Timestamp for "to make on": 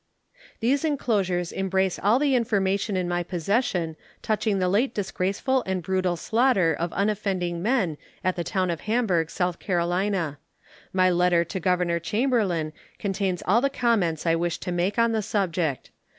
14.61-15.11